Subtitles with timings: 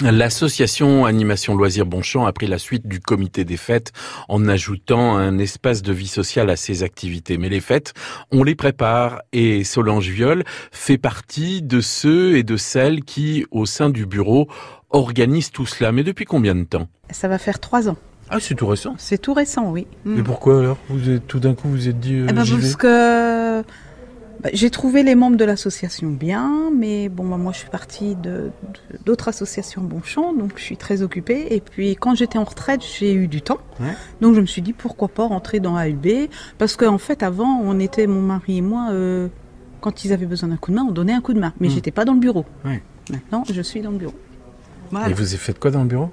[0.00, 3.92] L'association Animation Loisirs Bonchamp a pris la suite du comité des fêtes
[4.28, 7.38] en ajoutant un espace de vie sociale à ses activités.
[7.38, 7.94] Mais les fêtes,
[8.32, 13.66] on les prépare et Solange Viol fait partie de ceux et de celles qui, au
[13.66, 14.48] sein du bureau,
[14.90, 15.92] organisent tout cela.
[15.92, 16.88] Mais depuis combien de temps?
[17.10, 17.96] Ça va faire trois ans.
[18.30, 18.94] Ah, c'est tout récent.
[18.98, 19.86] C'est tout récent, oui.
[20.04, 20.78] Mais pourquoi alors?
[20.88, 23.62] Vous êtes tout d'un coup vous êtes dit euh, Eh ben, parce que
[24.44, 28.14] bah, j'ai trouvé les membres de l'association bien, mais bon, bah, moi je suis partie
[28.14, 28.50] de
[29.04, 31.46] d'autres associations Bonchamp, donc je suis très occupée.
[31.50, 33.94] Et puis quand j'étais en retraite, j'ai eu du temps, Ouais.
[34.20, 37.80] donc je me suis dit pourquoi pas rentrer dans AUB, parce qu'en fait avant on
[37.80, 38.88] était mon mari et moi.
[38.92, 39.28] euh,
[39.80, 41.52] quand ils avaient besoin d'un coup de main, on donnait un coup de main.
[41.60, 41.72] Mais Hmm.
[41.72, 42.46] j'étais pas dans le bureau.
[42.64, 42.82] Ouais.
[43.10, 44.14] Maintenant, je suis dans le bureau.
[44.90, 45.10] Voilà.
[45.10, 46.08] Et vous avez fait quoi dans le bureau?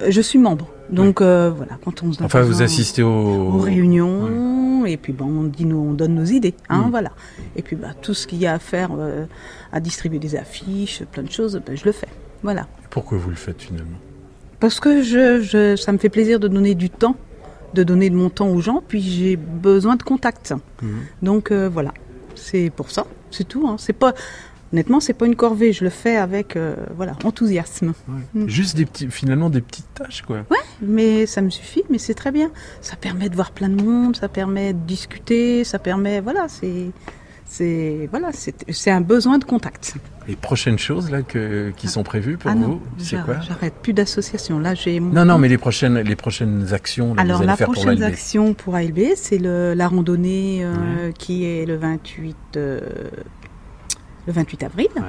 [0.00, 0.68] Euh, Je suis membre.
[0.88, 3.10] Donc euh, voilà, quand on se Enfin, vous assistez au...
[3.10, 4.26] aux réunions
[4.86, 6.90] et puis bon, on dit nous on donne nos idées, hein, Mm.
[6.90, 7.10] voilà.
[7.56, 9.24] Et puis bah, tout ce qu'il y a à faire, euh,
[9.72, 12.08] à distribuer des affiches, plein de choses, bah, je le fais,
[12.42, 12.66] voilà.
[12.90, 13.98] Pourquoi vous le faites finalement?
[14.58, 17.16] Parce que je, je, ça me fait plaisir de donner du temps,
[17.74, 20.52] de donner de mon temps aux gens, puis j'ai besoin de contact.
[20.82, 20.90] Mhm.
[21.22, 21.94] Donc euh, voilà,
[22.34, 23.66] c'est pour ça, c'est tout.
[23.68, 23.76] Hein.
[23.78, 24.12] C'est pas,
[24.72, 27.92] honnêtement, c'est pas une corvée, je le fais avec euh, voilà enthousiasme.
[28.34, 28.48] Mm.
[28.48, 30.44] Juste des petits, finalement des petites tâches quoi.
[30.82, 32.50] Mais ça me suffit, mais c'est très bien.
[32.80, 36.90] Ça permet de voir plein de monde, ça permet de discuter, ça permet, voilà, c'est,
[37.44, 39.94] c'est, voilà, c'est, un besoin de contact.
[40.28, 43.92] Les prochaines choses là que, qui sont prévues pour ah vous, c'est quoi J'arrête plus
[43.92, 44.58] d'associations.
[44.60, 47.56] Là, j'ai Non, non, mais les prochaines, les prochaines actions là, Alors vous allez la
[47.56, 48.12] faire pour prochaine l'ALB.
[48.12, 52.80] action pour ALB, c'est la randonnée euh, qui est le 28, euh,
[54.30, 54.88] le 28 avril.
[54.96, 55.02] Ouais.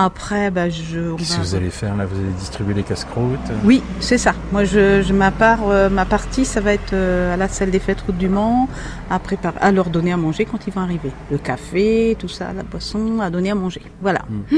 [0.00, 1.16] Après, bah, je.
[1.16, 2.06] Qu'est-ce va que vous allez faire là?
[2.06, 3.50] Vous allez distribuer les casse-croûtes?
[3.64, 4.32] Oui, c'est ça.
[4.52, 7.72] Moi, je, je- ma part, euh, ma partie, ça va être euh, à la salle
[7.72, 8.68] des fêtes Route du Mans,
[9.10, 11.10] à préparer, à leur donner à manger quand ils vont arriver.
[11.32, 13.82] Le café, tout ça, la boisson, à donner à manger.
[14.00, 14.20] Voilà.
[14.30, 14.56] Mm.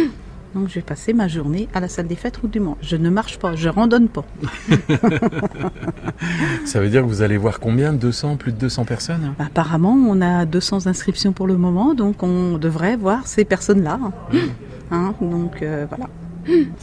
[0.55, 2.77] Donc, je vais passer ma journée à la salle des fêtes Route du Mans.
[2.83, 4.25] Je ne marche pas, je randonne pas.
[6.65, 7.93] Ça veut dire que vous allez voir combien?
[7.93, 9.45] 200, plus de 200 personnes hein?
[9.45, 13.99] Apparemment, on a 200 inscriptions pour le moment, donc on devrait voir ces personnes-là.
[14.03, 14.13] hein.
[14.91, 16.07] Hein, donc euh, voilà.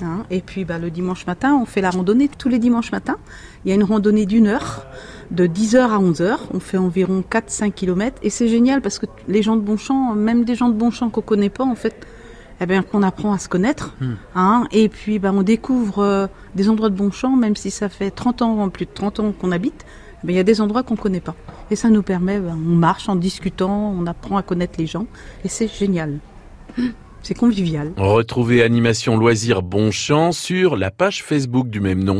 [0.02, 3.18] Hein, et puis bah, le dimanche matin, on fait la randonnée tous les dimanches matins.
[3.66, 4.86] Il y a une randonnée d'une heure,
[5.32, 6.38] de 10h à 11h.
[6.54, 8.18] On fait environ 4-5 km.
[8.24, 11.22] Et c'est génial parce que les gens de Bonchamp, même des gens de Bonchamp qu'on
[11.22, 12.06] connaît pas, en fait,
[12.62, 13.96] eh bien, qu'on apprend à se connaître.
[14.02, 14.14] Hmm.
[14.36, 18.12] Hein, et puis bah, on découvre euh, des endroits de Bonchamp, même si ça fait
[18.12, 19.86] 30 ans, plus de 30 ans qu'on habite.
[20.24, 21.36] eh bien, Il y a des endroits qu'on connaît pas.
[21.70, 25.06] Et ça nous permet, bah, on marche en discutant, on apprend à connaître les gens.
[25.44, 26.20] Et c'est génial.
[27.24, 27.92] C'est convivial.
[27.98, 32.16] Retrouvez Animation Loisirs Bonchamp sur la page Facebook du même nom.